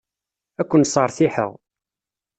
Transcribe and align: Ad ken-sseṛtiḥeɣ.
Ad 0.61 0.65
ken-sseṛtiḥeɣ. 0.69 1.51